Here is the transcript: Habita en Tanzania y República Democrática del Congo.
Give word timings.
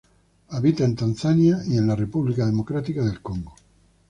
Habita 0.49 0.83
en 0.83 0.95
Tanzania 0.95 1.59
y 1.63 1.79
República 1.79 2.43
Democrática 2.47 3.03
del 3.05 3.21
Congo. 3.21 3.53